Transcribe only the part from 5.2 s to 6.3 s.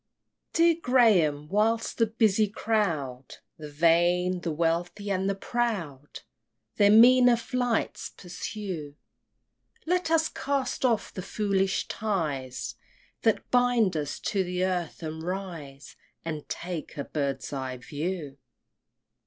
the proud,